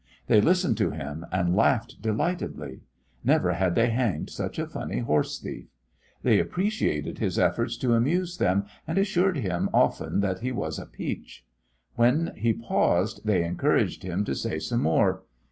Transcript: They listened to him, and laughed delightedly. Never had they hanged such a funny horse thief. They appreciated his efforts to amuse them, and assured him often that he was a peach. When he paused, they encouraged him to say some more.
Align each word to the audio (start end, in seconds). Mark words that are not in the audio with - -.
They 0.25 0.41
listened 0.41 0.79
to 0.79 0.89
him, 0.89 1.27
and 1.31 1.55
laughed 1.55 2.01
delightedly. 2.01 2.79
Never 3.23 3.53
had 3.53 3.75
they 3.75 3.91
hanged 3.91 4.31
such 4.31 4.57
a 4.57 4.65
funny 4.65 4.97
horse 5.01 5.37
thief. 5.37 5.67
They 6.23 6.39
appreciated 6.39 7.19
his 7.19 7.37
efforts 7.37 7.77
to 7.77 7.93
amuse 7.93 8.39
them, 8.39 8.65
and 8.87 8.97
assured 8.97 9.37
him 9.37 9.69
often 9.71 10.21
that 10.21 10.39
he 10.39 10.51
was 10.51 10.79
a 10.79 10.87
peach. 10.87 11.45
When 11.97 12.33
he 12.35 12.51
paused, 12.51 13.21
they 13.27 13.43
encouraged 13.43 14.01
him 14.01 14.25
to 14.25 14.33
say 14.33 14.57
some 14.57 14.81
more. 14.81 15.21